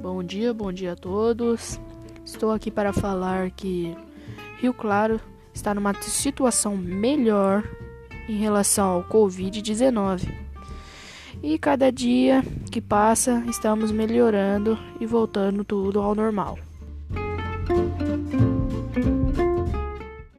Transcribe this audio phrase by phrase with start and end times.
[0.00, 1.80] Bom dia, bom dia a todos.
[2.24, 3.96] Estou aqui para falar que
[4.60, 5.20] Rio Claro
[5.52, 7.64] está numa situação melhor
[8.28, 10.32] em relação ao Covid-19.
[11.42, 16.56] E cada dia que passa, estamos melhorando e voltando tudo ao normal.